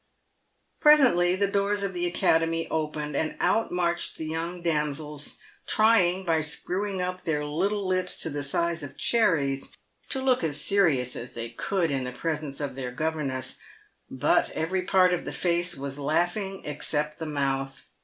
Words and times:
Presently 0.79 1.35
the 1.35 1.45
doors 1.45 1.83
of 1.83 1.93
the 1.93 2.07
academy 2.07 2.67
opened, 2.71 3.15
and 3.15 3.35
out 3.39 3.71
marched 3.71 4.17
the 4.17 4.25
young 4.25 4.63
damsels, 4.63 5.37
trying, 5.67 6.25
by 6.25 6.41
screwing 6.41 7.03
up 7.03 7.21
their 7.23 7.45
little 7.45 7.87
lips 7.87 8.17
to 8.23 8.31
the 8.31 8.41
size 8.41 8.81
of 8.81 8.97
cherries, 8.97 9.75
to 10.09 10.19
look 10.19 10.43
as 10.43 10.59
serious 10.59 11.15
as 11.15 11.35
they 11.35 11.51
could 11.51 11.91
in 11.91 12.03
the 12.03 12.11
presence 12.11 12.59
of 12.59 12.73
their 12.73 12.91
gover 12.91 13.23
ness, 13.23 13.57
but 14.09 14.49
every 14.55 14.81
part 14.81 15.13
of 15.13 15.23
the 15.23 15.31
face 15.31 15.75
was 15.75 15.99
laughing 15.99 16.63
except 16.65 17.19
the 17.19 17.27
mouth. 17.27 17.85